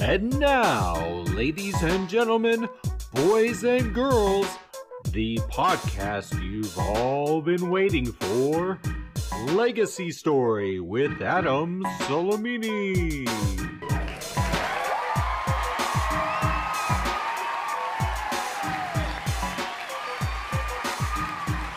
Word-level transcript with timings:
And 0.00 0.38
now, 0.40 0.96
ladies 1.34 1.82
and 1.82 2.08
gentlemen, 2.08 2.66
boys 3.12 3.64
and 3.64 3.94
girls, 3.94 4.46
the 5.12 5.36
podcast 5.50 6.42
you've 6.42 6.76
all 6.78 7.42
been 7.42 7.68
waiting 7.68 8.10
for 8.10 8.80
Legacy 9.48 10.10
Story 10.10 10.80
with 10.80 11.20
Adam 11.20 11.82
Solomini. 12.00 13.26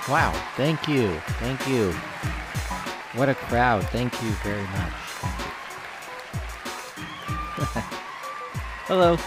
Wow, 0.08 0.32
thank 0.56 0.88
you, 0.88 1.14
thank 1.40 1.68
you. 1.68 1.92
What 3.20 3.28
a 3.28 3.36
crowd, 3.36 3.84
thank 3.90 4.14
you 4.24 4.30
very 4.44 4.64
much. 4.64 5.03
Hello, 8.96 9.18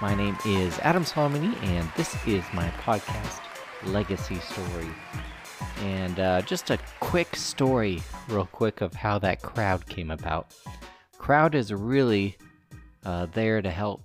my 0.00 0.14
name 0.14 0.34
is 0.46 0.78
Adam 0.78 1.04
Solomini, 1.04 1.54
and 1.64 1.86
this 1.94 2.16
is 2.26 2.42
my 2.54 2.70
podcast, 2.82 3.40
Legacy 3.84 4.36
Story. 4.36 4.88
And 5.80 6.18
uh, 6.18 6.40
just 6.40 6.70
a 6.70 6.78
quick 7.00 7.36
story, 7.36 8.02
real 8.30 8.46
quick, 8.46 8.80
of 8.80 8.94
how 8.94 9.18
that 9.18 9.42
crowd 9.42 9.86
came 9.86 10.10
about. 10.10 10.54
Crowd 11.18 11.54
is 11.54 11.70
really 11.70 12.38
uh, 13.04 13.26
there 13.34 13.60
to 13.60 13.70
help 13.70 14.00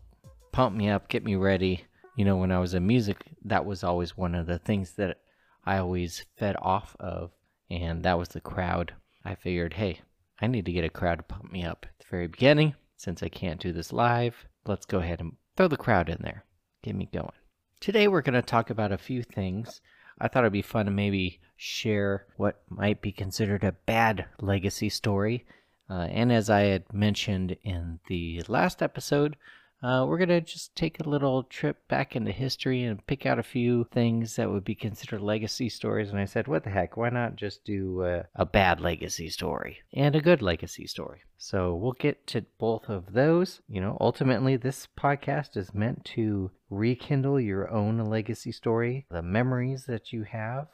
pump 0.51 0.75
me 0.75 0.89
up, 0.89 1.07
get 1.07 1.23
me 1.23 1.35
ready. 1.35 1.85
You 2.17 2.25
know, 2.25 2.35
when 2.35 2.51
I 2.51 2.59
was 2.59 2.73
in 2.73 2.85
music, 2.85 3.23
that 3.45 3.65
was 3.65 3.85
always 3.85 4.17
one 4.17 4.35
of 4.35 4.47
the 4.47 4.59
things 4.59 4.95
that 4.97 5.19
I 5.63 5.77
always 5.77 6.25
fed 6.35 6.57
off 6.61 6.93
of, 6.99 7.31
and 7.71 8.03
that 8.03 8.19
was 8.19 8.27
the 8.27 8.41
crowd. 8.41 8.93
I 9.23 9.35
figured, 9.35 9.75
hey, 9.75 10.01
I 10.41 10.47
need 10.47 10.65
to 10.65 10.73
get 10.73 10.83
a 10.83 10.89
crowd 10.89 11.19
to 11.19 11.23
pump 11.23 11.53
me 11.53 11.63
up 11.63 11.85
at 11.89 11.99
the 11.99 12.05
very 12.11 12.27
beginning. 12.27 12.75
Since 12.97 13.23
I 13.23 13.29
can't 13.29 13.61
do 13.61 13.71
this 13.71 13.93
live, 13.93 14.35
let's 14.65 14.85
go 14.85 14.99
ahead 14.99 15.19
and 15.19 15.33
throw 15.55 15.67
the 15.67 15.77
crowd 15.77 16.09
in 16.09 16.17
there. 16.21 16.45
Get 16.83 16.95
me 16.95 17.09
going. 17.11 17.31
Today 17.79 18.07
we're 18.07 18.21
going 18.21 18.33
to 18.33 18.41
talk 18.41 18.69
about 18.69 18.91
a 18.91 18.97
few 18.97 19.23
things. 19.23 19.81
I 20.19 20.27
thought 20.27 20.43
it'd 20.43 20.53
be 20.53 20.61
fun 20.61 20.85
to 20.85 20.91
maybe 20.91 21.39
share 21.55 22.25
what 22.37 22.61
might 22.69 23.01
be 23.01 23.11
considered 23.11 23.63
a 23.63 23.73
bad 23.85 24.25
legacy 24.39 24.89
story. 24.89 25.45
Uh, 25.89 26.07
and 26.09 26.31
as 26.31 26.49
I 26.49 26.61
had 26.61 26.91
mentioned 26.93 27.57
in 27.63 27.99
the 28.07 28.41
last 28.47 28.81
episode, 28.81 29.35
uh, 29.85 30.03
we're 30.03 30.17
going 30.17 30.29
to 30.29 30.41
just 30.41 30.75
take 30.75 30.99
a 30.99 31.07
little 31.07 31.43
trip 31.43 31.87
back 31.87 32.15
into 32.15 32.31
history 32.31 32.83
and 32.85 33.05
pick 33.05 33.27
out 33.27 33.37
a 33.37 33.43
few 33.43 33.83
things 33.91 34.35
that 34.35 34.49
would 34.49 34.63
be 34.63 34.73
considered 34.73 35.21
legacy 35.21 35.69
stories. 35.69 36.09
And 36.09 36.17
I 36.17 36.25
said, 36.25 36.47
what 36.47 36.63
the 36.63 36.71
heck? 36.71 36.97
Why 36.97 37.11
not 37.11 37.35
just 37.35 37.63
do 37.65 38.01
uh, 38.01 38.23
a 38.33 38.47
bad 38.47 38.81
legacy 38.81 39.29
story 39.29 39.77
and 39.93 40.15
a 40.15 40.21
good 40.21 40.41
legacy 40.41 40.87
story? 40.87 41.21
So 41.37 41.75
we'll 41.75 41.91
get 41.91 42.25
to 42.27 42.43
both 42.57 42.89
of 42.89 43.13
those. 43.13 43.61
You 43.67 43.79
know, 43.79 43.95
ultimately, 44.01 44.57
this 44.57 44.87
podcast 44.99 45.55
is 45.55 45.71
meant 45.71 46.03
to 46.15 46.49
rekindle 46.71 47.39
your 47.39 47.69
own 47.69 47.99
legacy 47.99 48.53
story, 48.53 49.05
the 49.11 49.21
memories 49.21 49.85
that 49.85 50.11
you 50.11 50.23
have, 50.23 50.65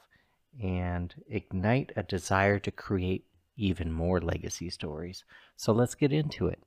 and 0.58 1.14
ignite 1.28 1.92
a 1.96 2.02
desire 2.02 2.58
to 2.60 2.70
create 2.70 3.26
even 3.58 3.92
more 3.92 4.22
legacy 4.22 4.70
stories. 4.70 5.22
So 5.56 5.74
let's 5.74 5.94
get 5.94 6.14
into 6.14 6.46
it. 6.46 6.62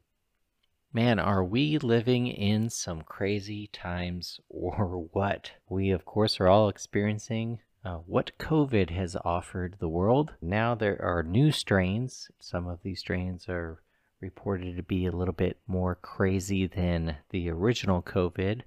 Man, 0.95 1.19
are 1.19 1.43
we 1.43 1.77
living 1.77 2.27
in 2.27 2.69
some 2.69 3.01
crazy 3.01 3.67
times 3.67 4.39
or 4.49 5.09
what? 5.11 5.51
We, 5.67 5.91
of 5.91 6.05
course, 6.05 6.39
are 6.39 6.47
all 6.47 6.69
experiencing 6.69 7.59
uh, 7.83 7.95
what 7.95 8.31
COVID 8.39 8.91
has 8.91 9.17
offered 9.25 9.75
the 9.79 9.89
world. 9.89 10.35
Now 10.41 10.73
there 10.73 10.97
are 11.01 11.21
new 11.21 11.51
strains. 11.51 12.31
Some 12.39 12.66
of 12.69 12.81
these 12.81 13.01
strains 13.01 13.49
are 13.49 13.81
reported 14.22 14.78
to 14.78 14.84
be 14.84 15.05
a 15.05 15.11
little 15.11 15.34
bit 15.34 15.57
more 15.67 15.95
crazy 15.95 16.66
than 16.66 17.17
the 17.29 17.50
original 17.50 18.01
COVID. 18.01 18.61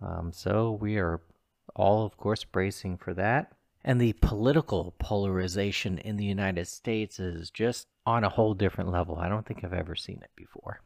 Um, 0.00 0.32
so 0.32 0.78
we 0.80 0.96
are 0.96 1.20
all, 1.76 2.06
of 2.06 2.16
course, 2.16 2.42
bracing 2.42 2.96
for 2.96 3.12
that. 3.12 3.52
And 3.84 4.00
the 4.00 4.14
political 4.14 4.94
polarization 4.98 5.98
in 5.98 6.16
the 6.16 6.24
United 6.24 6.68
States 6.68 7.20
is 7.20 7.50
just 7.50 7.86
on 8.06 8.24
a 8.24 8.30
whole 8.30 8.54
different 8.54 8.90
level. 8.90 9.18
I 9.18 9.28
don't 9.28 9.44
think 9.44 9.62
I've 9.62 9.74
ever 9.74 9.94
seen 9.94 10.20
it 10.22 10.30
before. 10.34 10.80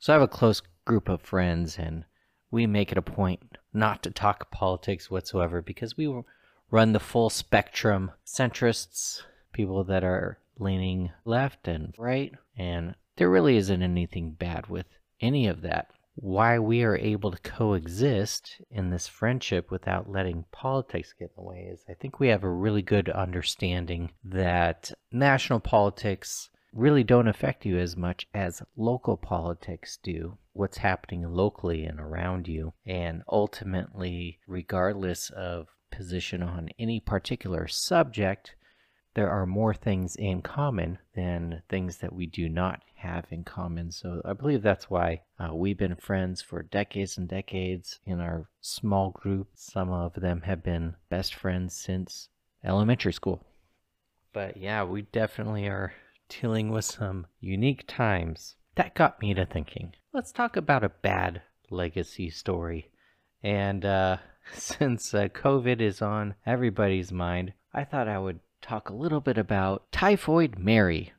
So 0.00 0.12
I 0.12 0.14
have 0.14 0.22
a 0.22 0.28
close 0.28 0.62
group 0.84 1.08
of 1.08 1.20
friends, 1.20 1.78
and 1.78 2.04
we 2.50 2.66
make 2.66 2.92
it 2.92 2.98
a 2.98 3.02
point 3.02 3.58
not 3.72 4.02
to 4.04 4.10
talk 4.10 4.50
politics 4.50 5.10
whatsoever 5.10 5.60
because 5.60 5.96
we 5.96 6.22
run 6.70 6.92
the 6.92 7.00
full 7.00 7.30
spectrum 7.30 8.12
centrists, 8.24 9.22
people 9.52 9.82
that 9.84 10.04
are 10.04 10.38
leaning 10.58 11.10
left 11.24 11.66
and 11.66 11.94
right, 11.98 12.32
and 12.56 12.94
there 13.16 13.28
really 13.28 13.56
isn't 13.56 13.82
anything 13.82 14.32
bad 14.32 14.68
with 14.68 14.86
any 15.20 15.48
of 15.48 15.62
that. 15.62 15.88
Why 16.14 16.58
we 16.58 16.82
are 16.82 16.96
able 16.96 17.30
to 17.30 17.42
coexist 17.42 18.60
in 18.70 18.90
this 18.90 19.06
friendship 19.06 19.70
without 19.70 20.10
letting 20.10 20.44
politics 20.50 21.12
get 21.12 21.30
in 21.30 21.34
the 21.36 21.42
way 21.42 21.68
is 21.72 21.84
I 21.88 21.94
think 21.94 22.18
we 22.18 22.28
have 22.28 22.42
a 22.44 22.48
really 22.48 22.82
good 22.82 23.08
understanding 23.08 24.10
that 24.24 24.92
national 25.12 25.60
politics 25.60 26.50
really 26.72 27.04
don't 27.04 27.28
affect 27.28 27.64
you 27.64 27.78
as 27.78 27.96
much 27.96 28.26
as 28.34 28.62
local 28.76 29.16
politics 29.16 29.98
do, 30.02 30.38
what's 30.52 30.78
happening 30.78 31.22
locally 31.22 31.84
and 31.84 32.00
around 32.00 32.48
you. 32.48 32.72
And 32.86 33.22
ultimately, 33.28 34.38
regardless 34.46 35.30
of 35.30 35.68
position 35.90 36.42
on 36.42 36.68
any 36.78 37.00
particular 37.00 37.66
subject, 37.68 38.54
there 39.14 39.30
are 39.30 39.46
more 39.46 39.74
things 39.74 40.14
in 40.16 40.42
common 40.42 40.98
than 41.16 41.62
things 41.68 41.96
that 41.98 42.12
we 42.12 42.26
do 42.26 42.48
not 42.48 42.82
have 42.94 43.26
in 43.30 43.42
common. 43.42 43.90
So 43.90 44.22
I 44.24 44.32
believe 44.32 44.62
that's 44.62 44.90
why 44.90 45.22
uh, 45.38 45.54
we've 45.54 45.78
been 45.78 45.96
friends 45.96 46.42
for 46.42 46.62
decades 46.62 47.18
and 47.18 47.28
decades 47.28 47.98
in 48.04 48.20
our 48.20 48.48
small 48.60 49.10
group. 49.10 49.48
Some 49.54 49.90
of 49.90 50.14
them 50.14 50.42
have 50.42 50.62
been 50.62 50.94
best 51.08 51.34
friends 51.34 51.74
since 51.74 52.28
elementary 52.62 53.12
school. 53.12 53.44
But 54.32 54.56
yeah, 54.56 54.84
we 54.84 55.02
definitely 55.02 55.66
are 55.66 55.92
dealing 56.28 56.70
with 56.70 56.84
some 56.84 57.26
unique 57.40 57.84
times. 57.86 58.56
That 58.76 58.94
got 58.94 59.20
me 59.20 59.34
to 59.34 59.46
thinking. 59.46 59.94
Let's 60.12 60.32
talk 60.32 60.56
about 60.56 60.84
a 60.84 60.88
bad 60.88 61.42
legacy 61.70 62.30
story. 62.30 62.90
And 63.42 63.84
uh, 63.84 64.18
since 64.52 65.14
uh, 65.14 65.28
COVID 65.28 65.80
is 65.80 66.00
on 66.02 66.34
everybody's 66.46 67.12
mind, 67.12 67.52
I 67.72 67.84
thought 67.84 68.08
I 68.08 68.18
would 68.18 68.40
talk 68.62 68.88
a 68.88 68.94
little 68.94 69.20
bit 69.20 69.38
about 69.38 69.90
Typhoid 69.92 70.58
Mary. 70.58 71.12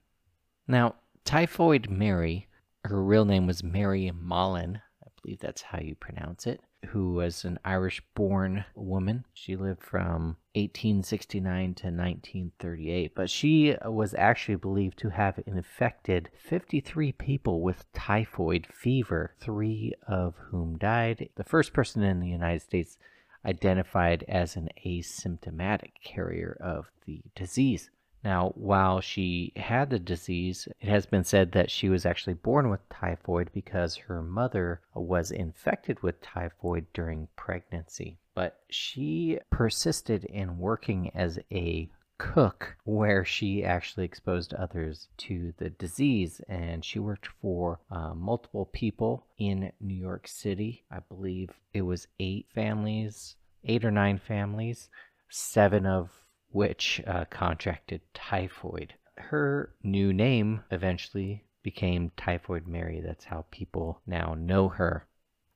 Now, 0.68 0.96
Typhoid 1.26 1.90
Mary, 1.90 2.47
her 2.86 3.03
real 3.03 3.26
name 3.26 3.47
was 3.47 3.64
Mary 3.64 4.12
Mallon. 4.14 4.81
I 5.03 5.08
believe 5.22 5.40
that's 5.40 5.62
how 5.62 5.80
you 5.80 5.96
pronounce 5.96 6.47
it 6.47 6.62
who 6.88 7.13
was 7.13 7.45
an 7.45 7.59
Irish 7.63 8.01
born 8.16 8.66
woman. 8.75 9.25
She 9.34 9.56
lived 9.56 9.84
from 9.84 10.38
1869 10.56 11.75
to 11.75 11.88
1938, 11.88 13.16
but 13.16 13.29
she 13.29 13.75
was 13.85 14.13
actually 14.16 14.56
believed 14.56 14.97
to 15.00 15.09
have 15.09 15.40
infected 15.45 16.29
53 16.34 17.12
people 17.13 17.62
with 17.62 17.91
typhoid 17.94 18.67
fever, 18.72 19.35
three 19.40 19.94
of 20.07 20.35
whom 20.50 20.78
died. 20.78 21.29
The 21.35 21.44
first 21.44 21.73
person 21.73 22.03
in 22.03 22.19
the 22.19 22.29
United 22.29 22.62
States 22.62 22.97
identified 23.46 24.25
as 24.28 24.56
an 24.56 24.69
asymptomatic 24.85 25.91
carrier 26.03 26.57
of 26.59 26.91
the 27.06 27.22
disease. 27.35 27.90
Now, 28.24 28.50
while 28.56 29.00
she 29.00 29.53
had 29.56 29.90
the 29.90 30.00
disease, 30.00 30.68
it 30.81 30.90
has 30.90 31.06
been 31.06 31.24
said 31.24 31.53
that 31.53 31.72
she 31.72 31.88
was 31.88 32.06
actually 32.06 32.34
born 32.34 32.69
with 32.69 32.88
typhoid 32.90 33.50
because 33.53 33.96
her 33.96 34.22
mother 34.22 34.81
was 34.94 35.31
infected 35.31 36.03
with 36.03 36.22
typhoid 36.22 36.88
during 36.94 37.29
pregnancy. 37.35 38.18
But 38.35 38.59
she 38.69 39.40
persisted 39.50 40.26
in 40.26 40.58
working 40.58 41.11
as 41.16 41.40
a 41.52 41.90
cook 42.20 42.76
where 42.84 43.23
she 43.23 43.64
actually 43.64 44.03
exposed 44.03 44.53
others 44.53 45.08
to 45.17 45.53
the 45.58 45.70
disease 45.70 46.41
and 46.49 46.84
she 46.84 46.99
worked 46.99 47.28
for 47.41 47.79
uh, 47.90 48.14
multiple 48.14 48.66
people 48.73 49.26
in 49.38 49.72
new 49.79 49.96
york 49.96 50.28
city 50.28 50.84
i 50.91 50.99
believe 50.99 51.49
it 51.73 51.82
was 51.82 52.09
eight 52.20 52.46
families 52.53 53.38
eight 53.64 53.85
or 53.85 53.91
nine 53.91 54.17
families 54.17 54.90
seven 55.29 55.85
of 55.85 56.09
which 56.51 57.01
uh, 57.05 57.25
contracted 57.29 58.01
typhoid. 58.13 58.93
Her 59.17 59.73
new 59.84 60.13
name 60.13 60.63
eventually 60.72 61.43
became 61.61 62.11
Typhoid 62.16 62.67
Mary. 62.67 63.01
That's 63.01 63.25
how 63.25 63.46
people 63.51 64.01
now 64.07 64.34
know 64.37 64.69
her. 64.69 65.07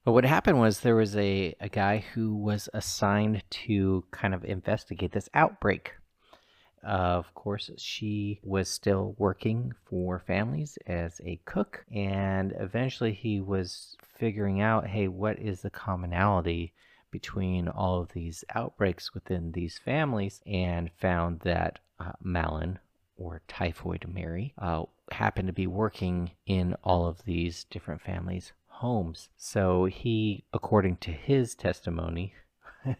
But 0.05 0.11
what 0.11 0.25
happened 0.25 0.59
was 0.59 0.79
there 0.79 0.97
was 0.97 1.15
a, 1.15 1.55
a 1.61 1.69
guy 1.69 2.03
who 2.13 2.35
was 2.35 2.67
assigned 2.73 3.43
to 3.49 4.03
kind 4.11 4.33
of 4.33 4.43
investigate 4.43 5.13
this 5.13 5.29
outbreak. 5.33 5.93
Uh, 6.85 7.15
of 7.15 7.33
course, 7.33 7.71
she 7.77 8.41
was 8.43 8.67
still 8.67 9.15
working 9.17 9.71
for 9.85 10.19
families 10.19 10.77
as 10.85 11.21
a 11.23 11.39
cook, 11.45 11.85
and 11.89 12.53
eventually 12.59 13.13
he 13.13 13.39
was 13.39 13.95
figuring 14.17 14.59
out 14.59 14.87
hey, 14.87 15.07
what 15.07 15.39
is 15.39 15.61
the 15.61 15.69
commonality 15.69 16.73
between 17.13 17.67
all 17.67 18.01
of 18.01 18.11
these 18.13 18.43
outbreaks 18.55 19.13
within 19.13 19.51
these 19.51 19.77
families 19.77 20.41
and 20.47 20.89
found 20.99 21.41
that 21.41 21.77
uh, 21.99 22.11
Mallon 22.19 22.79
or 23.15 23.43
Typhoid 23.47 24.05
Mary 24.11 24.51
uh, 24.57 24.83
happened 25.11 25.45
to 25.45 25.53
be 25.53 25.67
working 25.67 26.31
in 26.47 26.75
all 26.83 27.05
of 27.05 27.23
these 27.23 27.65
different 27.65 28.01
families' 28.01 28.51
homes. 28.65 29.29
So 29.37 29.85
he, 29.85 30.43
according 30.51 30.97
to 30.97 31.11
his 31.11 31.53
testimony, 31.53 32.33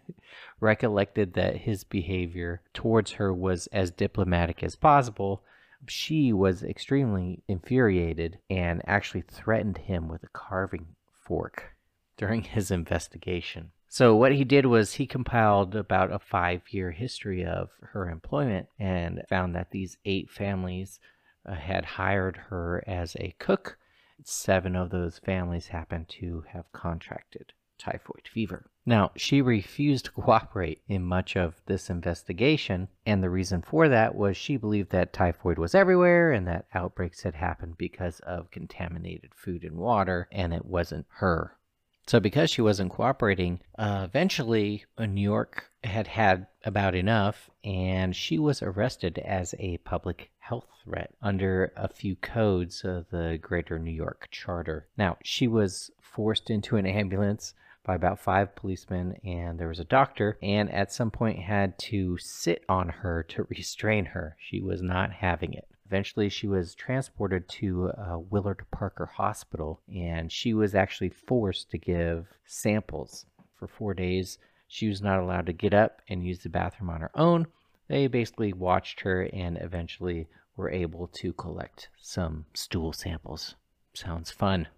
recollected 0.60 1.34
that 1.34 1.58
his 1.58 1.84
behavior 1.84 2.62
towards 2.72 3.14
her 3.14 3.34
was 3.34 3.66
as 3.74 3.90
diplomatic 3.90 4.62
as 4.62 4.76
possible. 4.76 5.44
She 5.88 6.32
was 6.32 6.62
extremely 6.62 7.42
infuriated 7.48 8.38
and 8.48 8.84
actually 8.86 9.22
threatened 9.22 9.80
him 9.80 10.08
with 10.08 10.22
a 10.24 10.30
carving 10.32 10.96
fork 11.12 11.74
during 12.16 12.44
his 12.44 12.70
investigation. 12.70 13.72
So, 13.94 14.16
what 14.16 14.32
he 14.32 14.44
did 14.44 14.66
was 14.66 14.96
he 14.96 15.06
compiled 15.06 15.76
about 15.76 16.12
a 16.12 16.18
five 16.18 16.64
year 16.74 16.90
history 16.90 17.46
of 17.46 17.70
her 17.92 18.10
employment 18.10 18.68
and 18.80 19.22
found 19.30 19.54
that 19.54 19.70
these 19.70 20.00
eight 20.04 20.32
families 20.32 21.00
uh, 21.46 21.54
had 21.54 21.86
hired 21.86 22.36
her 22.50 22.84
as 22.88 23.16
a 23.20 23.36
cook. 23.38 23.78
Seven 24.24 24.76
of 24.76 24.90
those 24.90 25.20
families 25.20 25.68
happened 25.68 26.10
to 26.10 26.44
have 26.54 26.72
contracted 26.72 27.54
typhoid 27.78 28.28
fever. 28.28 28.66
Now, 28.84 29.12
she 29.16 29.44
refused 29.44 30.06
to 30.06 30.12
cooperate 30.12 30.82
in 30.88 31.04
much 31.04 31.38
of 31.38 31.62
this 31.68 31.92
investigation, 31.92 32.88
and 33.06 33.22
the 33.22 33.30
reason 33.30 33.62
for 33.62 33.88
that 33.90 34.16
was 34.16 34.36
she 34.36 34.58
believed 34.58 34.90
that 34.90 35.14
typhoid 35.14 35.60
was 35.60 35.76
everywhere 35.76 36.32
and 36.32 36.48
that 36.48 36.66
outbreaks 36.74 37.22
had 37.22 37.36
happened 37.36 37.78
because 37.78 38.22
of 38.22 38.50
contaminated 38.50 39.36
food 39.36 39.64
and 39.64 39.78
water, 39.78 40.28
and 40.32 40.52
it 40.52 40.66
wasn't 40.66 41.06
her. 41.18 41.58
So, 42.06 42.20
because 42.20 42.50
she 42.50 42.62
wasn't 42.62 42.92
cooperating, 42.92 43.62
uh, 43.78 44.02
eventually 44.04 44.86
uh, 44.98 45.06
New 45.06 45.22
York 45.22 45.70
had 45.84 46.08
had 46.08 46.48
about 46.66 46.96
enough, 46.96 47.50
and 47.64 48.16
she 48.16 48.38
was 48.38 48.62
arrested 48.62 49.20
as 49.20 49.56
a 49.58 49.78
public 49.80 50.32
health 50.40 50.68
threat 50.84 51.14
under 51.22 51.72
a 51.78 51.88
few 51.88 52.16
codes 52.18 52.84
of 52.84 53.10
the 53.10 53.40
Greater 53.42 53.80
New 53.80 53.92
York 53.92 54.28
Charter. 54.32 54.88
Now, 54.98 55.18
she 55.24 55.48
was 55.48 55.92
forced 56.02 56.50
into 56.50 56.76
an 56.76 56.86
ambulance 56.86 57.54
by 57.86 57.96
about 57.96 58.20
five 58.20 58.56
policemen, 58.56 59.18
and 59.24 59.60
there 59.60 59.68
was 59.68 59.80
a 59.80 59.86
doctor, 59.86 60.38
and 60.42 60.70
at 60.72 60.92
some 60.92 61.12
point 61.12 61.40
had 61.40 61.78
to 61.78 62.18
sit 62.18 62.64
on 62.68 62.90
her 62.90 63.24
to 63.24 63.44
restrain 63.50 64.06
her. 64.06 64.36
She 64.40 64.62
was 64.62 64.82
not 64.82 65.12
having 65.12 65.54
it. 65.54 65.68
Eventually, 65.94 66.28
she 66.28 66.48
was 66.48 66.74
transported 66.74 67.48
to 67.48 67.90
uh, 67.90 68.18
Willard 68.18 68.66
Parker 68.72 69.06
Hospital, 69.06 69.80
and 69.88 70.32
she 70.32 70.52
was 70.56 70.74
actually 70.74 71.10
forced 71.10 71.70
to 71.70 71.78
give 71.78 72.26
samples 72.48 73.28
for 73.54 73.68
four 73.68 73.94
days. 73.94 74.40
She 74.68 74.90
was 74.90 75.04
not 75.04 75.20
allowed 75.20 75.46
to 75.46 75.54
get 75.54 75.72
up 75.72 76.02
and 76.10 76.26
use 76.26 76.40
the 76.40 76.50
bathroom 76.50 76.90
on 76.90 77.02
her 77.02 77.12
own. 77.14 77.46
They 77.90 78.08
basically 78.08 78.54
watched 78.54 79.02
her 79.02 79.30
and 79.32 79.60
eventually 79.62 80.26
were 80.58 80.72
able 80.72 81.10
to 81.10 81.32
collect 81.32 81.90
some 82.02 82.48
stool 82.56 82.92
samples. 82.92 83.54
Sounds 83.94 84.32
fun. 84.32 84.70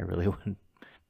I 0.00 0.02
really 0.02 0.26
would 0.26 0.56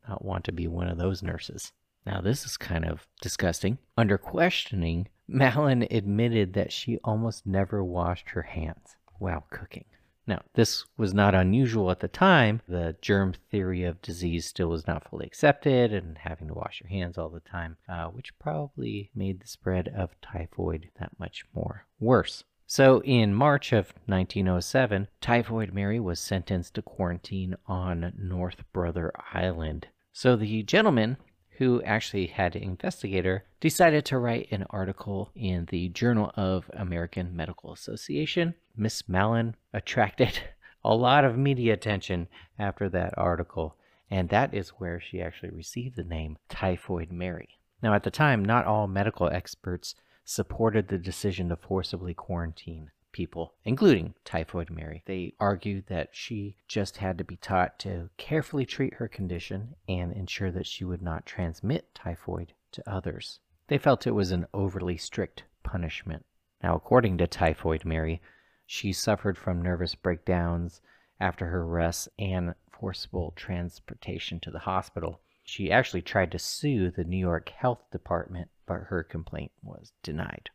not 0.07 0.23
want 0.23 0.45
to 0.45 0.53
be 0.53 0.69
one 0.69 0.89
of 0.89 0.99
those 0.99 1.23
nurses. 1.23 1.73
Now, 2.05 2.21
this 2.21 2.45
is 2.45 2.59
kind 2.59 2.85
of 2.85 3.09
disgusting. 3.23 3.79
Under 3.97 4.19
questioning, 4.19 5.09
Mallon 5.27 5.87
admitted 5.91 6.53
that 6.53 6.73
she 6.73 6.99
almost 6.99 7.47
never 7.47 7.83
washed 7.83 8.29
her 8.31 8.43
hands 8.43 8.97
while 9.21 9.47
cooking. 9.51 9.85
Now, 10.27 10.43
this 10.55 10.85
was 10.97 11.13
not 11.13 11.35
unusual 11.35 11.91
at 11.91 12.01
the 12.01 12.09
time. 12.09 12.63
The 12.69 12.97
germ 13.01 13.35
theory 13.51 13.85
of 13.85 14.01
disease 14.01 14.47
still 14.47 14.69
was 14.69 14.87
not 14.87 15.09
fully 15.09 15.27
accepted, 15.27 15.93
and 15.93 16.19
having 16.19 16.49
to 16.49 16.55
wash 16.55 16.81
your 16.81 16.89
hands 16.89 17.19
all 17.19 17.31
the 17.31 17.41
time, 17.41 17.79
uh, 17.89 18.07
which 18.07 18.39
probably 18.39 19.11
made 19.15 19.41
the 19.41 19.49
spread 19.49 19.89
of 19.89 20.21
typhoid 20.21 20.91
that 21.01 21.19
much 21.19 21.45
more 21.55 21.87
worse. 21.99 22.45
So, 22.67 23.03
in 23.03 23.35
March 23.35 23.73
of 23.73 23.93
1907, 24.07 25.09
Typhoid 25.21 25.73
Mary 25.73 25.99
was 25.99 26.21
sentenced 26.21 26.75
to 26.75 26.83
quarantine 26.83 27.57
on 27.67 28.13
North 28.17 28.63
Brother 28.73 29.13
Island. 29.33 29.89
So, 30.13 30.37
the 30.37 30.63
gentleman 30.63 31.17
who 31.61 31.83
actually 31.83 32.27
had 32.27 32.55
to 32.55 32.63
investigate 32.63 33.27
her, 33.27 33.45
decided 33.61 34.03
to 34.03 34.17
write 34.17 34.49
an 34.51 34.65
article 34.71 35.31
in 35.35 35.67
the 35.67 35.91
Journal 35.91 36.33
of 36.35 36.71
American 36.73 37.37
Medical 37.37 37.71
Association. 37.71 38.55
Miss 38.81 39.07
Mallon 39.07 39.57
attracted 39.75 40.41
a 40.85 40.95
lot 40.95 41.23
of 41.23 41.37
media 41.37 41.75
attention 41.75 42.29
after 42.59 42.89
that 42.89 43.13
article, 43.19 43.77
and 44.11 44.31
that 44.31 44.55
is 44.55 44.71
where 44.71 44.99
she 44.99 45.21
actually 45.21 45.51
received 45.51 45.97
the 45.97 46.03
name 46.03 46.39
Typhoid 46.49 47.13
Mary. 47.13 47.59
Now, 47.83 47.93
at 47.93 48.05
the 48.05 48.11
time, 48.11 48.43
not 48.43 48.65
all 48.65 48.87
medical 48.87 49.29
experts 49.29 49.97
supported 50.25 50.89
the 50.89 50.97
decision 50.97 51.51
to 51.51 51.57
forcibly 51.57 52.15
quarantine 52.15 52.91
people, 53.13 53.53
including 53.67 54.15
Typhoid 54.25 54.71
Mary. 54.71 55.03
They 55.05 55.35
argued 55.39 55.89
that 55.89 56.09
she 56.13 56.57
just 56.67 56.97
had 56.97 57.19
to 57.19 57.25
be 57.25 57.37
taught 57.37 57.79
to 57.81 58.09
carefully 58.17 58.65
treat 58.65 58.95
her 58.95 59.09
condition 59.09 59.75
and 59.91 60.11
ensure 60.11 60.51
that 60.53 60.67
she 60.67 60.87
would 60.87 61.03
not 61.03 61.27
transmit 61.27 61.95
typhoid 61.95 62.55
to 62.73 62.91
others. 62.91 63.41
They 63.69 63.77
felt 63.77 64.07
it 64.07 64.13
was 64.13 64.31
an 64.31 64.47
overly 64.55 64.97
strict 64.97 65.45
punishment. 65.65 66.25
Now, 66.63 66.77
according 66.77 67.19
to 67.19 67.27
Typhoid 67.27 67.85
Mary, 67.85 68.23
she 68.73 68.93
suffered 68.93 69.37
from 69.37 69.61
nervous 69.61 69.97
breakdowns 69.97 70.81
after 71.19 71.47
her 71.47 71.63
arrest 71.63 72.09
and 72.21 72.55
forcible 72.71 73.33
transportation 73.35 74.39
to 74.39 74.49
the 74.49 74.61
hospital. 74.61 75.21
She 75.43 75.73
actually 75.73 76.03
tried 76.03 76.31
to 76.31 76.39
sue 76.39 76.89
the 76.89 77.03
New 77.03 77.17
York 77.17 77.49
Health 77.49 77.83
Department, 77.91 78.49
but 78.67 78.85
her 78.85 79.03
complaint 79.03 79.51
was 79.61 79.93
denied. 80.05 80.51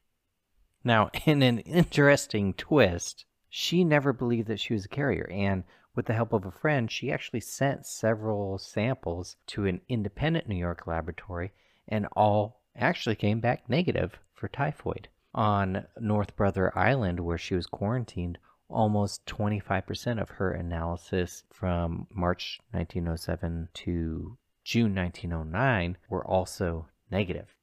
Now, 0.82 1.10
in 1.26 1.42
an 1.42 1.60
interesting 1.60 2.54
twist, 2.54 3.26
she 3.50 3.84
never 3.84 4.14
believed 4.14 4.48
that 4.48 4.62
she 4.62 4.74
was 4.74 4.86
a 4.86 4.88
carrier, 4.88 5.28
and 5.30 5.66
with 5.94 6.06
the 6.06 6.14
help 6.14 6.32
of 6.32 6.46
a 6.46 6.52
friend, 6.52 6.90
she 6.90 7.12
actually 7.12 7.42
sent 7.42 7.86
several 7.86 8.58
samples 8.58 9.36
to 9.48 9.66
an 9.66 9.82
independent 9.90 10.48
New 10.48 10.56
York 10.56 10.88
laboratory, 10.88 11.52
and 11.86 12.08
all 12.14 12.62
actually 12.78 13.18
came 13.18 13.42
back 13.42 13.70
negative 13.70 14.18
for 14.34 14.48
typhoid. 14.48 15.10
On 15.36 15.86
North 16.00 16.38
Brother 16.38 16.72
Island, 16.78 17.20
where 17.20 17.38
she 17.38 17.56
was 17.56 17.68
quarantined, 17.68 18.38
almost 18.70 19.26
25% 19.26 20.22
of 20.22 20.30
her 20.30 20.52
analysis 20.52 21.44
from 21.52 22.08
March 22.10 22.62
1907 22.72 23.68
to 23.74 24.38
June 24.64 24.96
1909 24.96 25.98
were 26.10 26.26
also 26.26 26.88
negative. 27.12 27.54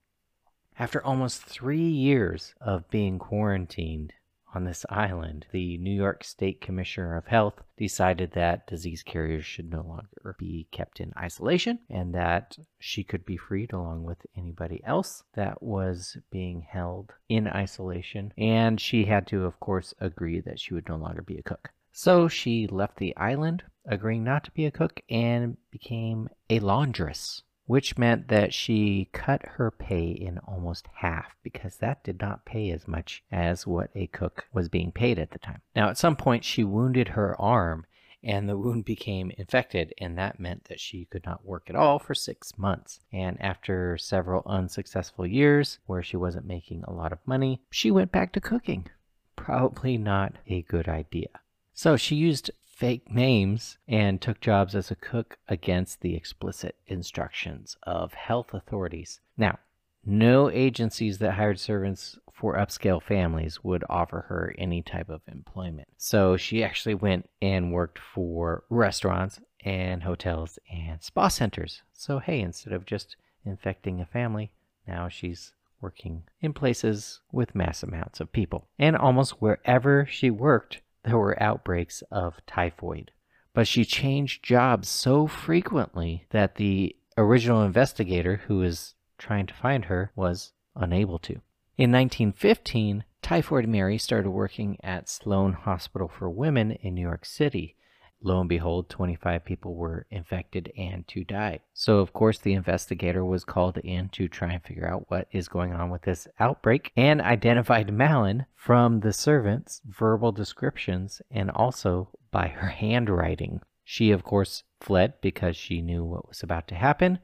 After 0.79 1.03
almost 1.03 1.43
three 1.43 1.89
years 1.89 2.55
of 2.61 2.91
being 2.91 3.19
quarantined 3.19 4.13
on 4.55 4.65
this 4.65 4.85
island, 4.91 5.47
the 5.53 5.79
New 5.79 5.95
York 5.95 6.25
State 6.25 6.61
Commissioner 6.61 7.17
of 7.17 7.27
Health 7.27 7.63
decided 7.77 8.33
that 8.33 8.67
disease 8.67 9.03
carriers 9.03 9.45
should 9.45 9.71
no 9.71 9.83
longer 9.83 10.37
be 10.39 10.69
kept 10.71 11.01
in 11.01 11.13
isolation 11.19 11.79
and 11.89 12.15
that 12.15 12.57
she 12.79 13.03
could 13.03 13.25
be 13.25 13.37
freed 13.37 13.73
along 13.73 14.05
with 14.05 14.19
anybody 14.37 14.83
else 14.85 15.25
that 15.35 15.63
was 15.63 16.17
being 16.31 16.63
held 16.63 17.13
in 17.29 17.49
isolation. 17.49 18.33
And 18.37 18.81
she 18.81 19.05
had 19.05 19.27
to, 19.29 19.45
of 19.45 19.59
course, 19.61 19.95
agree 20.01 20.41
that 20.41 20.61
she 20.61 20.75
would 20.75 20.89
no 20.89 20.97
longer 20.97 21.23
be 21.23 21.39
a 21.39 21.43
cook. 21.43 21.71
So 21.93 22.29
she 22.29 22.67
left 22.67 22.97
the 22.97 23.17
island, 23.17 23.65
agreeing 23.87 24.25
not 24.25 24.45
to 24.45 24.51
be 24.53 24.67
a 24.67 24.71
cook, 24.71 25.01
and 25.11 25.57
became 25.71 26.29
a 26.49 26.61
laundress 26.61 27.43
which 27.67 27.99
meant 27.99 28.29
that 28.29 28.53
she 28.53 29.09
cut 29.13 29.43
her 29.43 29.71
pay 29.71 30.11
in 30.11 30.39
almost 30.39 30.89
half 30.95 31.37
because 31.43 31.77
that 31.77 32.03
did 32.05 32.21
not 32.21 32.45
pay 32.45 32.71
as 32.71 32.89
much 32.89 33.23
as 33.31 33.67
what 33.67 33.91
a 33.95 34.07
cook 34.09 34.47
was 34.53 34.69
being 34.69 34.93
paid 34.93 35.19
at 35.19 35.31
the 35.31 35.39
time. 35.39 35.61
Now, 35.75 35.89
at 35.89 35.99
some 35.99 36.17
point, 36.17 36.45
she 36.45 36.65
wounded 36.65 37.09
her 37.09 37.41
arm 37.41 37.87
and 38.25 38.49
the 38.49 38.57
wound 38.57 38.85
became 38.85 39.33
infected, 39.37 39.93
and 39.99 40.17
that 40.17 40.39
meant 40.39 40.65
that 40.65 40.79
she 40.79 41.07
could 41.07 41.25
not 41.25 41.45
work 41.45 41.69
at 41.69 41.75
all 41.75 41.99
for 41.99 42.15
six 42.15 42.57
months. 42.57 43.01
And 43.13 43.37
after 43.41 43.99
several 43.99 44.43
unsuccessful 44.47 45.27
years 45.27 45.81
where 45.87 46.03
she 46.03 46.17
wasn't 46.17 46.47
making 46.47 46.85
a 46.85 46.93
lot 46.93 47.13
of 47.13 47.19
money, 47.27 47.63
she 47.71 47.91
went 47.91 48.13
back 48.13 48.33
to 48.35 48.41
cooking. 48.41 48.89
Probably 49.35 49.99
not 49.99 50.35
a 50.47 50.63
good 50.63 50.89
idea. 50.89 51.29
So 51.75 51.97
she 51.97 52.15
used 52.15 52.51
fake 52.83 53.15
names 53.15 53.79
and 53.87 54.21
took 54.21 54.41
jobs 54.41 54.75
as 54.75 54.91
a 54.91 54.97
cook 54.97 55.39
against 55.47 56.01
the 56.01 56.17
explicit 56.17 56.75
instructions 56.89 57.77
of 57.85 58.13
health 58.13 58.53
authorities. 58.53 59.21
Now, 59.37 59.61
no 60.05 60.51
agencies 60.51 61.19
that 61.19 61.35
hired 61.35 61.61
servants 61.61 62.19
for 62.33 62.57
upscale 62.57 63.01
families 63.01 63.63
would 63.63 63.85
offer 63.89 64.27
her 64.29 64.53
any 64.59 64.83
type 64.83 65.09
of 65.11 65.21
employment. 65.31 65.87
So 65.97 66.37
she 66.37 66.65
actually 66.65 66.97
went 66.97 67.31
and 67.41 67.73
worked 67.73 68.01
for 68.01 68.65
restaurants 68.69 69.39
and 69.65 70.03
hotels 70.03 70.59
and 70.69 71.01
spa 71.01 71.29
centers. 71.29 71.83
So, 71.93 72.19
hey, 72.19 72.41
instead 72.41 72.73
of 72.73 72.85
just 72.85 73.15
infecting 73.47 74.01
a 74.01 74.07
family, 74.07 74.51
now 74.89 75.09
she's 75.09 75.53
working 75.81 76.25
in 76.41 76.53
places 76.53 77.21
with 77.31 77.55
mass 77.55 77.85
amounts 77.85 78.19
of 78.19 78.33
people. 78.33 78.67
And 78.77 78.97
almost 78.97 79.41
wherever 79.41 80.05
she 80.11 80.31
worked, 80.31 80.81
there 81.05 81.19
were 81.19 81.43
outbreaks 81.43 82.03
of 82.11 82.41
typhoid. 82.47 83.11
But 83.55 83.67
she 83.67 83.85
changed 83.85 84.43
jobs 84.43 84.89
so 84.89 85.27
frequently 85.27 86.27
that 86.31 86.57
the 86.57 86.97
original 87.19 87.63
investigator 87.63 88.37
who 88.47 88.59
was 88.59 88.95
trying 89.19 89.47
to 89.47 89.55
find 89.55 89.87
her 89.87 90.11
was 90.17 90.53
unable 90.75 91.19
to. 91.21 91.35
In 91.77 91.91
1915, 91.91 93.05
Typhoid 93.23 93.69
Mary 93.69 93.99
started 93.99 94.31
working 94.31 94.79
at 94.83 95.09
Sloan 95.09 95.53
Hospital 95.53 96.09
for 96.09 96.29
Women 96.29 96.73
in 96.73 96.95
New 96.95 97.03
York 97.03 97.25
City. 97.25 97.77
Lo 98.25 98.41
and 98.41 98.49
behold, 98.49 98.89
25 98.89 99.45
people 99.45 99.75
were 99.75 100.07
infected 100.11 100.73
and 100.77 101.07
two 101.09 101.25
died. 101.25 101.61
So, 101.75 101.99
of 101.99 102.13
course, 102.13 102.39
the 102.39 102.55
investigator 102.55 103.25
was 103.25 103.45
called 103.45 103.79
in 103.79 104.09
to 104.11 104.29
try 104.29 104.53
and 104.53 104.63
figure 104.63 104.89
out 104.89 105.11
what 105.11 105.29
is 105.33 105.49
going 105.49 105.73
on 105.73 105.91
with 105.91 106.03
this 106.03 106.29
outbreak 106.39 106.93
and 106.97 107.21
identified 107.21 107.93
Mallon 107.93 108.47
from 108.55 109.01
the 109.01 109.13
servants' 109.13 109.81
verbal 109.85 110.33
descriptions 110.33 111.21
and 111.31 111.51
also 111.51 112.11
by 112.31 112.49
her 112.49 112.69
handwriting. 112.69 113.61
She, 113.85 114.13
of 114.13 114.23
course, 114.23 114.63
fled 114.81 115.15
because 115.21 115.57
she 115.57 115.83
knew 115.83 116.05
what 116.05 116.29
was 116.29 116.43
about 116.43 116.69
to 116.69 116.75
happen, 116.75 117.19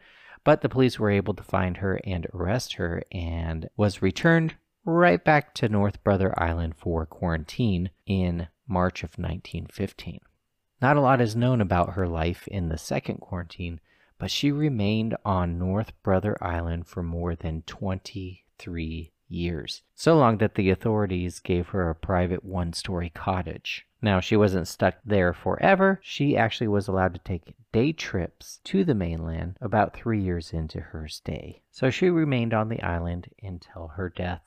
but 0.44 0.60
the 0.60 0.68
police 0.68 0.98
were 0.98 1.10
able 1.10 1.34
to 1.34 1.42
find 1.42 1.76
her 1.78 2.00
and 2.04 2.26
arrest 2.34 2.74
her 2.74 3.02
and 3.12 3.68
was 3.76 4.02
returned 4.02 4.56
right 4.84 5.22
back 5.22 5.54
to 5.54 5.68
North 5.68 6.02
Brother 6.02 6.34
Island 6.40 6.74
for 6.76 7.06
quarantine 7.06 7.90
in 8.06 8.48
March 8.66 9.02
of 9.02 9.18
1915. 9.18 10.20
Not 10.80 10.96
a 10.96 11.00
lot 11.00 11.20
is 11.20 11.34
known 11.34 11.60
about 11.60 11.94
her 11.94 12.06
life 12.06 12.46
in 12.48 12.68
the 12.68 12.78
second 12.78 13.18
quarantine, 13.20 13.80
but 14.18 14.30
she 14.30 14.52
remained 14.52 15.16
on 15.24 15.58
North 15.58 15.92
Brother 16.02 16.36
Island 16.40 16.86
for 16.86 17.02
more 17.02 17.34
than 17.34 17.62
23 17.62 19.12
years, 19.28 19.82
so 19.94 20.16
long 20.16 20.38
that 20.38 20.54
the 20.54 20.70
authorities 20.70 21.40
gave 21.40 21.68
her 21.68 21.90
a 21.90 21.94
private 21.94 22.44
one 22.44 22.72
story 22.72 23.10
cottage. 23.10 23.86
Now, 24.00 24.20
she 24.20 24.36
wasn't 24.36 24.68
stuck 24.68 24.94
there 25.04 25.32
forever. 25.32 26.00
She 26.02 26.36
actually 26.36 26.68
was 26.68 26.86
allowed 26.86 27.14
to 27.14 27.20
take 27.20 27.54
day 27.72 27.92
trips 27.92 28.60
to 28.64 28.84
the 28.84 28.94
mainland 28.94 29.56
about 29.60 29.94
three 29.94 30.22
years 30.22 30.52
into 30.52 30.80
her 30.80 31.08
stay. 31.08 31.62
So 31.72 31.90
she 31.90 32.08
remained 32.08 32.54
on 32.54 32.68
the 32.68 32.82
island 32.82 33.28
until 33.42 33.88
her 33.88 34.08
death. 34.08 34.42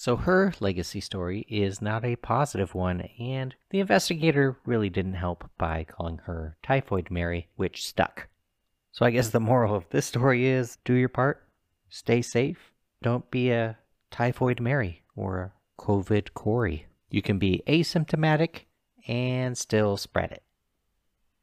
So 0.00 0.14
her 0.14 0.52
legacy 0.60 1.00
story 1.00 1.44
is 1.48 1.82
not 1.82 2.04
a 2.04 2.14
positive 2.14 2.72
one, 2.72 3.00
and 3.18 3.56
the 3.70 3.80
investigator 3.80 4.56
really 4.64 4.88
didn't 4.88 5.14
help 5.14 5.50
by 5.58 5.82
calling 5.82 6.18
her 6.18 6.56
Typhoid 6.62 7.10
Mary, 7.10 7.48
which 7.56 7.84
stuck. 7.84 8.28
So 8.92 9.04
I 9.04 9.10
guess 9.10 9.30
the 9.30 9.40
moral 9.40 9.74
of 9.74 9.88
this 9.90 10.06
story 10.06 10.46
is 10.46 10.78
do 10.84 10.94
your 10.94 11.08
part, 11.08 11.42
stay 11.88 12.22
safe, 12.22 12.70
don't 13.02 13.28
be 13.32 13.50
a 13.50 13.76
Typhoid 14.12 14.60
Mary 14.60 15.02
or 15.16 15.40
a 15.40 15.82
COVID 15.82 16.32
Corey. 16.32 16.86
You 17.10 17.20
can 17.20 17.40
be 17.40 17.64
asymptomatic 17.66 18.66
and 19.08 19.58
still 19.58 19.96
spread 19.96 20.30
it. 20.30 20.44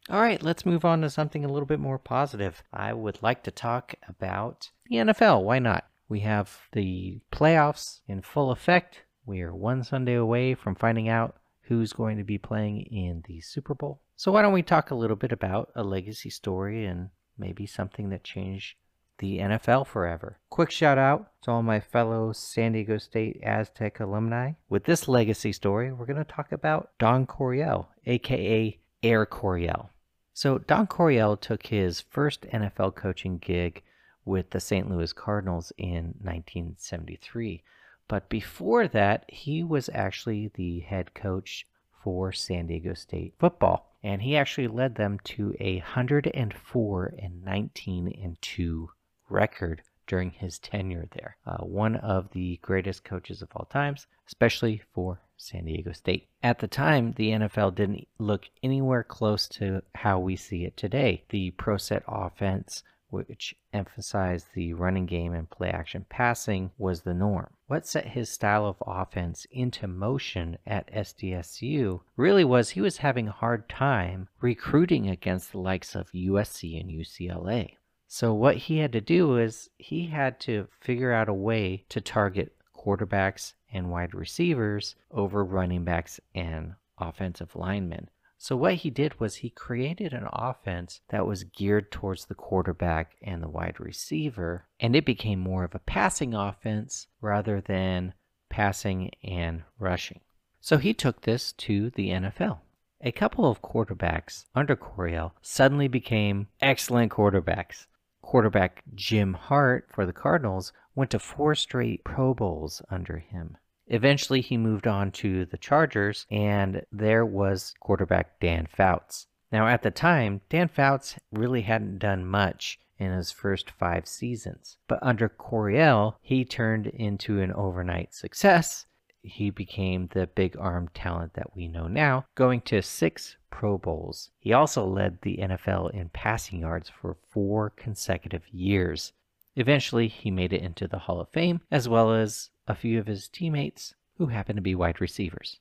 All 0.10 0.22
right, 0.22 0.42
let's 0.42 0.66
move 0.66 0.86
on 0.86 1.02
to 1.02 1.10
something 1.10 1.44
a 1.44 1.52
little 1.52 1.68
bit 1.68 1.82
more 1.82 2.00
positive. 2.00 2.64
I 2.72 2.94
would 2.94 3.22
like 3.22 3.44
to 3.44 3.52
talk 3.52 3.96
about 4.08 4.72
the 4.86 4.96
NFL. 4.96 5.44
Why 5.44 5.60
not? 5.60 5.84
We 6.08 6.20
have 6.22 6.68
the 6.72 7.20
playoffs 7.32 8.02
in 8.08 8.22
full 8.22 8.52
effect. 8.52 9.02
We 9.26 9.42
are 9.42 9.56
one 9.56 9.84
Sunday 9.84 10.14
away 10.16 10.54
from 10.54 10.76
finding 10.76 11.10
out 11.10 11.36
who's 11.62 11.94
going 11.94 12.18
to 12.18 12.24
be 12.24 12.38
playing 12.38 12.82
in 12.82 13.24
the 13.28 13.42
Super 13.42 13.74
Bowl. 13.74 14.02
So, 14.16 14.32
why 14.32 14.42
don't 14.42 14.54
we 14.54 14.62
talk 14.62 14.92
a 14.92 14.96
little 14.96 15.16
bit 15.16 15.32
about 15.32 15.72
a 15.76 15.84
legacy 15.84 16.30
story 16.30 16.86
and 16.86 17.10
maybe 17.38 17.66
something 17.66 18.10
that 18.10 18.24
changed 18.24 18.76
the 19.18 19.40
NFL 19.40 19.88
forever. 19.88 20.40
Quick 20.50 20.72
shout 20.72 20.98
out 20.98 21.32
to 21.44 21.52
all 21.52 21.64
my 21.64 21.80
fellow 21.80 22.34
San 22.34 22.74
Diego 22.74 22.98
State 22.98 23.40
Aztec 23.44 24.00
alumni. 24.00 24.54
With 24.70 24.84
this 24.84 25.08
legacy 25.08 25.54
story, 25.54 25.92
we're 25.92 26.06
going 26.06 26.24
to 26.24 26.32
talk 26.32 26.52
about 26.52 26.92
Don 27.00 27.26
Coryell, 27.26 27.88
aka 28.06 28.78
Air 29.02 29.26
Coryell. 29.26 29.90
So, 30.34 30.58
Don 30.58 30.86
Coryell 30.88 31.38
took 31.38 31.68
his 31.68 32.02
first 32.02 32.42
NFL 32.42 32.96
coaching 32.96 33.38
gig 33.38 33.82
with 34.26 34.50
the 34.50 34.60
St. 34.60 34.90
Louis 34.90 35.14
Cardinals 35.14 35.72
in 35.78 36.16
1973. 36.22 37.64
But 38.08 38.30
before 38.30 38.88
that, 38.90 39.26
he 39.30 39.64
was 39.64 39.90
actually 39.94 40.52
the 40.54 40.82
head 40.82 41.14
coach 41.14 41.66
for 42.04 42.32
San 42.32 42.68
Diego 42.68 42.94
State 42.94 43.34
football. 43.40 43.96
And 44.04 44.22
he 44.22 44.38
actually 44.38 44.68
led 44.68 44.96
them 44.96 45.20
to 45.24 45.56
a 45.60 45.78
104 45.78 47.14
and 47.18 47.44
19 47.44 48.20
and 48.22 48.40
2 48.42 48.90
record 49.30 49.82
during 50.08 50.30
his 50.30 50.60
tenure 50.60 51.08
there. 51.14 51.38
Uh, 51.46 51.64
one 51.64 51.96
of 51.96 52.30
the 52.32 52.60
greatest 52.62 53.04
coaches 53.04 53.42
of 53.42 53.50
all 53.56 53.66
times, 53.66 54.06
especially 54.28 54.84
for 54.94 55.20
San 55.38 55.66
Diego 55.66 55.92
State. 55.92 56.28
At 56.44 56.60
the 56.60 56.68
time, 56.68 57.14
the 57.14 57.32
NFL 57.32 57.76
didn't 57.76 58.08
look 58.20 58.46
anywhere 58.64 59.04
close 59.04 59.48
to 59.50 59.82
how 59.96 60.20
we 60.20 60.36
see 60.36 60.64
it 60.64 60.78
today. 60.78 61.24
The 61.30 61.52
pro 61.52 61.78
set 61.78 62.04
offense, 62.08 62.84
which 63.16 63.56
emphasized 63.74 64.48
the 64.54 64.74
running 64.74 65.06
game 65.06 65.34
and 65.34 65.50
play 65.50 65.70
action 65.70 66.06
passing, 66.10 66.72
was 66.78 67.02
the 67.02 67.14
norm. 67.14 67.54
What 67.68 67.88
set 67.88 68.08
his 68.08 68.30
style 68.30 68.66
of 68.66 68.84
offense 68.86 69.48
into 69.50 69.88
motion 69.88 70.58
at 70.68 70.94
SDSU 70.94 72.02
really 72.16 72.44
was 72.44 72.70
he 72.70 72.82
was 72.82 72.98
having 72.98 73.28
a 73.28 73.32
hard 73.32 73.68
time 73.68 74.28
recruiting 74.40 75.10
against 75.10 75.52
the 75.52 75.60
likes 75.60 75.96
of 75.96 76.12
USC 76.12 76.80
and 76.80 76.90
UCLA. 76.90 77.78
So 78.08 78.34
what 78.34 78.58
he 78.58 78.78
had 78.78 78.92
to 78.92 79.02
do 79.02 79.38
is 79.38 79.70
he 79.78 80.08
had 80.08 80.40
to 80.42 80.68
figure 80.80 81.12
out 81.12 81.28
a 81.28 81.34
way 81.34 81.86
to 81.90 82.00
target 82.02 82.56
quarterbacks 82.76 83.54
and 83.74 83.90
wide 83.90 84.14
receivers 84.14 84.96
over 85.12 85.44
running 85.44 85.84
backs 85.84 86.20
and 86.34 86.76
offensive 87.00 87.56
linemen. 87.56 88.10
So 88.38 88.56
what 88.56 88.76
he 88.76 88.90
did 88.90 89.20
was 89.20 89.38
he 89.38 89.50
created 89.50 90.14
an 90.14 90.28
offense 90.32 91.02
that 91.10 91.26
was 91.26 91.46
geared 91.46 91.92
towards 91.92 92.26
the 92.26 92.36
quarterback 92.36 93.16
and 93.22 93.42
the 93.42 93.50
wide 93.50 93.80
receiver, 93.80 94.68
and 94.80 94.96
it 94.96 95.06
became 95.06 95.40
more 95.40 95.64
of 95.64 95.74
a 95.74 95.80
passing 95.80 96.34
offense 96.34 97.08
rather 97.22 97.62
than 97.62 98.14
passing 98.50 99.12
and 99.24 99.64
rushing. 99.80 100.20
So 100.60 100.78
he 100.78 100.94
took 100.94 101.22
this 101.22 101.54
to 101.54 101.90
the 101.92 102.10
NFL. 102.10 102.60
A 103.02 103.12
couple 103.12 103.50
of 103.50 103.62
quarterbacks 103.62 104.46
under 104.56 104.76
Coryell 104.76 105.34
suddenly 105.42 105.88
became 105.88 106.48
excellent 106.62 107.12
quarterbacks 107.12 107.86
quarterback 108.26 108.82
Jim 108.96 109.36
Hart 109.36 109.88
for 109.92 110.06
the 110.06 110.12
Cardinals 110.12 110.74
went 110.96 111.12
to 111.12 111.20
four 111.20 111.54
straight 111.54 112.04
Pro 112.04 112.34
Bowls 112.34 112.82
under 112.90 113.20
him. 113.20 113.56
Eventually, 113.88 114.42
he 114.42 114.58
moved 114.58 114.88
on 114.88 115.12
to 115.12 115.46
the 115.46 115.58
Chargers, 115.58 116.26
and 116.32 116.86
there 116.92 117.26
was 117.26 117.74
quarterback 117.80 118.40
Dan 118.40 118.66
Fouts. 118.66 119.28
Now, 119.52 119.68
at 119.68 119.84
the 119.84 119.92
time, 119.92 120.42
Dan 120.50 120.68
Fouts 120.68 121.20
really 121.32 121.62
hadn't 121.62 122.00
done 122.00 122.26
much 122.26 122.80
in 122.98 123.12
his 123.12 123.32
first 123.32 123.70
five 123.70 124.08
seasons, 124.08 124.78
but 124.88 125.00
under 125.02 125.30
Coryell, 125.30 126.18
he 126.22 126.46
turned 126.46 126.88
into 126.88 127.42
an 127.42 127.54
overnight 127.54 128.14
success. 128.14 128.86
He 129.22 129.50
became 129.50 130.08
the 130.08 130.28
big 130.28 130.56
arm 130.58 130.90
talent 130.94 131.34
that 131.34 131.56
we 131.56 131.68
know 131.68 131.88
now, 131.88 132.26
going 132.36 132.62
to 132.62 132.82
six 132.82 133.38
Pro 133.50 133.78
Bowls. 133.78 134.32
He 134.40 134.54
also 134.54 134.86
led 134.86 135.22
the 135.22 135.38
NFL 135.38 135.92
in 135.94 136.10
passing 136.10 136.60
yards 136.60 136.90
for 136.90 137.18
four 137.30 137.70
consecutive 137.70 138.48
years. 138.50 139.14
Eventually, 139.56 140.08
he 140.08 140.32
made 140.32 140.54
it 140.54 140.62
into 140.62 140.88
the 140.88 141.00
Hall 141.00 141.22
of 141.22 141.30
Fame, 141.30 141.62
as 141.72 141.88
well 141.88 142.14
as 142.14 142.50
a 142.68 142.76
few 142.76 143.00
of 143.00 143.08
his 143.08 143.28
teammates 143.28 143.94
who 144.18 144.28
happen 144.28 144.56
to 144.56 144.62
be 144.62 144.76
wide 144.76 145.02
receivers. 145.02 145.60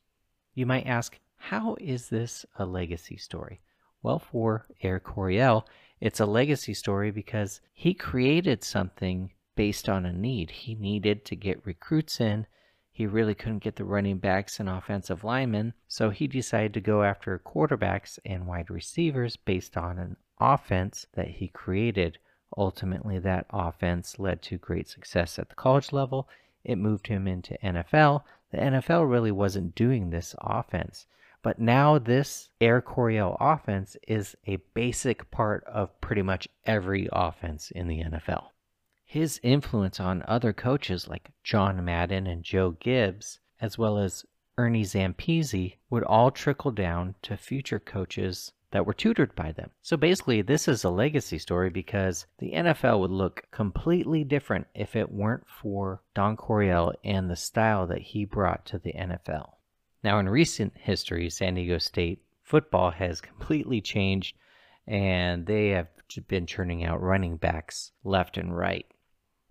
You 0.54 0.66
might 0.66 0.87
ask, 0.87 1.18
how 1.37 1.76
is 1.80 2.08
this 2.08 2.46
a 2.56 2.64
legacy 2.64 3.16
story? 3.16 3.61
Well, 4.02 4.18
for 4.18 4.66
Air 4.82 5.00
Coryell, 5.00 5.66
it's 6.00 6.20
a 6.20 6.26
legacy 6.26 6.75
story 6.75 7.11
because 7.11 7.61
he 7.73 7.94
created 7.94 8.62
something 8.62 9.32
based 9.56 9.88
on 9.88 10.04
a 10.04 10.12
need. 10.12 10.50
He 10.50 10.75
needed 10.75 11.25
to 11.26 11.37
get 11.37 11.66
recruits 11.66 12.20
in 12.20 12.46
he 12.94 13.08
really 13.08 13.34
couldn't 13.34 13.64
get 13.64 13.75
the 13.75 13.84
running 13.84 14.18
backs 14.18 14.61
and 14.61 14.68
offensive 14.68 15.25
linemen, 15.25 15.75
so 15.88 16.11
he 16.11 16.28
decided 16.28 16.73
to 16.75 16.80
go 16.80 17.02
after 17.02 17.37
quarterbacks 17.40 18.20
and 18.25 18.46
wide 18.46 18.70
receivers 18.70 19.34
based 19.34 19.76
on 19.76 19.99
an 19.99 20.16
offense 20.38 21.08
that 21.14 21.26
he 21.26 21.49
created. 21.49 22.18
Ultimately, 22.56 23.18
that 23.18 23.46
offense 23.50 24.20
led 24.20 24.42
to 24.42 24.58
great 24.58 24.88
success 24.88 25.40
at 25.40 25.49
the 25.49 25.56
college 25.56 25.92
level. 25.92 26.28
It 26.64 26.76
moved 26.76 27.06
him 27.06 27.28
into 27.28 27.59
NFL. 27.62 28.23
The 28.50 28.59
NFL 28.59 29.11
really 29.11 29.33
wasn't 29.33 29.75
doing 29.75 30.11
this 30.11 30.35
offense. 30.40 31.06
But 31.42 31.59
now 31.59 31.99
this 31.99 32.49
Air 32.59 32.80
Coryell 32.80 33.37
offense 33.38 33.99
is 34.09 34.35
a 34.47 34.56
basic 34.73 35.30
part 35.30 35.62
of 35.64 36.00
pretty 36.00 36.23
much 36.23 36.49
every 36.64 37.06
offense 37.12 37.71
in 37.71 37.87
the 37.87 38.02
NFL. 38.02 38.44
His 39.04 39.40
influence 39.42 40.00
on 40.00 40.25
other 40.26 40.54
coaches 40.54 41.06
like 41.06 41.33
John 41.42 41.85
Madden 41.85 42.26
and 42.26 42.42
Joe 42.42 42.71
Gibbs, 42.71 43.40
as 43.61 43.76
well 43.76 43.99
as 43.99 44.25
Ernie 44.56 44.85
Zampese, 44.85 45.76
would 45.90 46.02
all 46.04 46.30
trickle 46.30 46.71
down 46.71 47.14
to 47.23 47.37
future 47.37 47.78
coaches 47.78 48.52
that 48.75 48.85
were 48.85 48.93
tutored 48.93 49.33
by 49.37 49.52
them. 49.52 49.71
So 49.83 49.97
basically, 49.97 50.43
this 50.43 50.66
is 50.66 50.83
a 50.83 50.90
legacy 50.90 51.38
story 51.38 51.71
because 51.71 52.26
the 52.38 52.50
NFL 52.54 52.99
would 52.99 53.12
look 53.12 53.45
completely 53.52 54.25
different 54.25 54.66
if 54.75 54.97
it 54.97 55.12
weren't 55.12 55.47
for 55.47 56.02
Don 56.12 56.37
Coryell 56.37 56.93
and 57.04 57.31
the 57.31 57.37
style 57.37 57.87
that 57.87 58.02
he 58.02 58.25
brought 58.25 58.66
to 58.66 58.78
the 58.81 58.93
NFL. 58.93 59.52
Now, 60.02 60.19
in 60.19 60.28
recent 60.28 60.73
history, 60.76 61.31
San 61.31 61.54
Diego 61.54 61.78
State 61.78 62.25
football 62.43 62.90
has 62.90 63.21
completely 63.21 63.81
changed 63.81 64.37
and 64.88 65.47
they 65.47 65.69
have 65.69 65.87
been 66.26 66.45
churning 66.45 66.85
out 66.85 67.00
running 67.00 67.37
backs 67.37 67.93
left 68.02 68.37
and 68.37 68.57
right. 68.57 68.87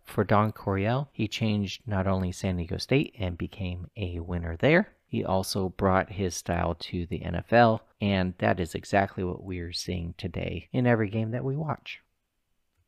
For 0.04 0.26
Don 0.26 0.52
Coryell, 0.52 1.08
he 1.14 1.30
changed 1.30 1.84
not 1.88 2.08
only 2.08 2.34
San 2.34 2.58
Diego 2.58 2.76
State 2.76 3.16
and 3.18 3.38
became 3.38 3.90
a 3.96 4.20
winner 4.20 4.58
there, 4.58 4.98
He 5.14 5.24
also 5.24 5.70
brought 5.70 6.14
his 6.14 6.34
style 6.34 6.74
to 6.74 7.06
the 7.06 7.20
NFL, 7.20 7.82
and 8.02 8.34
that 8.40 8.60
is 8.60 8.74
exactly 8.74 9.24
what 9.24 9.44
we 9.44 9.60
are 9.60 9.72
seeing 9.72 10.16
today 10.18 10.70
in 10.72 10.88
every 10.88 11.08
game 11.08 11.30
that 11.30 11.44
we 11.44 11.56
watch. 11.56 12.02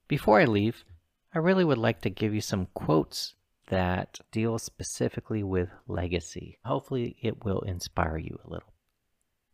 Before 0.07 0.39
I 0.39 0.45
leave, 0.45 0.83
I 1.35 1.37
really 1.37 1.63
would 1.63 1.77
like 1.77 2.01
to 2.01 2.09
give 2.09 2.33
you 2.33 2.41
some 2.41 2.65
quotes 2.73 3.35
that 3.67 4.21
deal 4.31 4.57
specifically 4.57 5.43
with 5.43 5.69
legacy. 5.87 6.57
Hopefully, 6.65 7.15
it 7.21 7.45
will 7.45 7.59
inspire 7.59 8.17
you 8.17 8.39
a 8.43 8.49
little. 8.49 8.73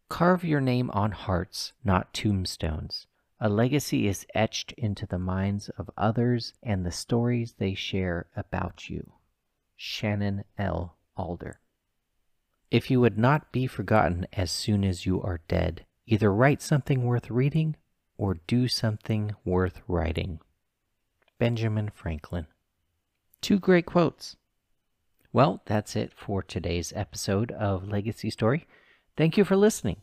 Carve 0.07 0.45
your 0.45 0.61
name 0.61 0.89
on 0.91 1.11
hearts, 1.11 1.73
not 1.83 2.13
tombstones. 2.13 3.05
A 3.41 3.49
legacy 3.49 4.07
is 4.07 4.25
etched 4.33 4.71
into 4.77 5.05
the 5.05 5.19
minds 5.19 5.67
of 5.67 5.89
others 5.97 6.53
and 6.63 6.85
the 6.85 6.91
stories 6.93 7.55
they 7.57 7.73
share 7.73 8.27
about 8.33 8.89
you. 8.89 9.11
Shannon 9.75 10.45
L. 10.57 10.95
Alder. 11.17 11.59
If 12.71 12.89
you 12.89 13.01
would 13.01 13.17
not 13.17 13.51
be 13.51 13.67
forgotten 13.67 14.25
as 14.31 14.49
soon 14.49 14.85
as 14.85 15.05
you 15.05 15.21
are 15.21 15.41
dead, 15.49 15.85
either 16.07 16.33
write 16.33 16.61
something 16.61 17.03
worth 17.03 17.29
reading 17.29 17.75
or 18.17 18.39
do 18.47 18.69
something 18.69 19.35
worth 19.43 19.81
writing. 19.89 20.39
Benjamin 21.37 21.89
Franklin. 21.93 22.47
Two 23.41 23.59
great 23.59 23.85
quotes. 23.85 24.37
Well, 25.33 25.61
that's 25.65 25.97
it 25.97 26.13
for 26.15 26.41
today's 26.41 26.93
episode 26.95 27.51
of 27.51 27.89
Legacy 27.89 28.29
Story. 28.29 28.65
Thank 29.17 29.35
you 29.35 29.43
for 29.43 29.57
listening. 29.57 29.97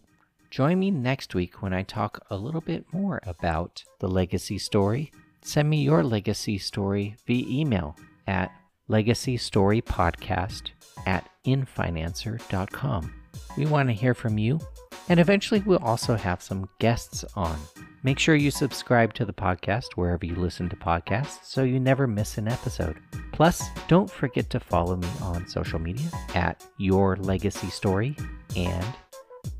Join 0.50 0.78
me 0.78 0.90
next 0.90 1.34
week 1.34 1.62
when 1.62 1.72
I 1.72 1.82
talk 1.82 2.22
a 2.28 2.36
little 2.36 2.60
bit 2.60 2.84
more 2.92 3.20
about 3.22 3.82
the 4.00 4.08
legacy 4.08 4.58
story. 4.58 5.10
Send 5.40 5.70
me 5.70 5.82
your 5.82 6.04
legacy 6.04 6.58
story 6.58 7.16
via 7.26 7.46
email 7.48 7.96
at 8.26 8.52
legacystorypodcast 8.90 10.70
at 11.06 11.28
infinancer.com. 11.48 13.14
We 13.56 13.66
want 13.66 13.88
to 13.88 13.94
hear 13.94 14.14
from 14.14 14.38
you, 14.38 14.60
and 15.08 15.18
eventually 15.18 15.60
we'll 15.60 15.78
also 15.78 16.14
have 16.14 16.42
some 16.42 16.68
guests 16.78 17.24
on. 17.34 17.58
Make 18.02 18.18
sure 18.18 18.36
you 18.36 18.50
subscribe 18.50 19.14
to 19.14 19.24
the 19.24 19.32
podcast 19.32 19.94
wherever 19.96 20.24
you 20.24 20.36
listen 20.36 20.68
to 20.68 20.76
podcasts 20.76 21.44
so 21.44 21.64
you 21.64 21.80
never 21.80 22.06
miss 22.06 22.38
an 22.38 22.46
episode. 22.48 22.96
Plus, 23.32 23.62
don't 23.88 24.10
forget 24.10 24.50
to 24.50 24.60
follow 24.60 24.96
me 24.96 25.08
on 25.22 25.48
social 25.48 25.78
media 25.78 26.08
at 26.34 26.64
Your 26.78 27.16
Legacy 27.16 27.70
Story 27.70 28.16
and 28.56 28.86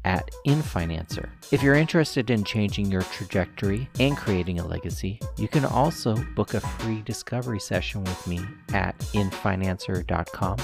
at 0.04 0.30
InFinancer. 0.46 1.28
If 1.50 1.62
you're 1.62 1.74
interested 1.74 2.30
in 2.30 2.44
changing 2.44 2.90
your 2.90 3.02
trajectory 3.02 3.88
and 3.98 4.16
creating 4.16 4.58
a 4.60 4.66
legacy, 4.66 5.20
you 5.36 5.48
can 5.48 5.64
also 5.64 6.16
book 6.34 6.54
a 6.54 6.60
free 6.60 7.02
discovery 7.02 7.60
session 7.60 8.04
with 8.04 8.26
me 8.26 8.40
at 8.72 8.98
infinancer.com. 9.14 10.56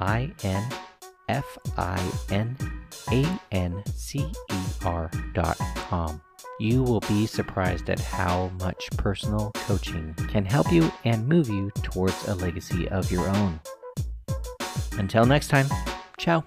I 0.00 0.32
N 0.42 0.68
F 1.28 1.58
I 1.76 2.12
N 2.30 2.56
A 3.10 3.40
N 3.52 3.82
C 3.94 4.20
E 4.50 4.56
R.com. 4.84 6.20
You 6.60 6.82
will 6.82 7.00
be 7.00 7.26
surprised 7.26 7.90
at 7.90 7.98
how 7.98 8.50
much 8.60 8.88
personal 8.96 9.50
coaching 9.54 10.14
can 10.28 10.44
help 10.44 10.70
you 10.72 10.92
and 11.04 11.26
move 11.26 11.48
you 11.48 11.70
towards 11.82 12.28
a 12.28 12.34
legacy 12.34 12.88
of 12.88 13.10
your 13.10 13.28
own. 13.28 13.60
Until 14.92 15.26
next 15.26 15.48
time, 15.48 15.66
ciao. 16.16 16.44